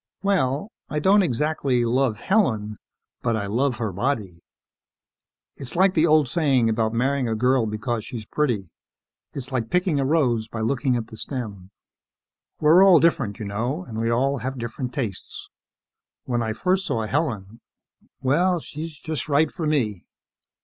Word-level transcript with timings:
"Well, 0.23 0.71
I 0.89 0.97
don't 0.97 1.21
exactly 1.21 1.85
love 1.85 2.21
Helen, 2.21 2.77
but 3.21 3.35
I 3.35 3.45
love 3.45 3.77
her 3.77 3.91
body. 3.93 4.39
It's 5.57 5.75
like 5.75 5.93
the 5.93 6.07
old 6.07 6.27
saying 6.27 6.69
about 6.71 6.91
marrying 6.91 7.29
a 7.29 7.35
girl 7.35 7.67
because 7.67 8.03
she's 8.03 8.25
pretty 8.25 8.71
is 9.33 9.51
like 9.51 9.69
picking 9.69 9.99
a 9.99 10.03
rose 10.05 10.47
by 10.47 10.61
looking 10.61 10.95
at 10.95 11.05
the 11.09 11.17
stem. 11.17 11.69
We're 12.59 12.83
all 12.83 12.99
different, 12.99 13.37
you 13.37 13.45
know, 13.45 13.83
and 13.85 13.99
we 13.99 14.09
all 14.09 14.39
have 14.39 14.57
different 14.57 14.91
tastes. 14.91 15.47
When 16.23 16.41
I 16.41 16.53
first 16.53 16.87
saw 16.87 17.03
Helen 17.05 17.61
Well, 18.23 18.59
she's 18.59 18.97
just 18.97 19.29
right 19.29 19.51
for 19.51 19.67
me. 19.67 20.07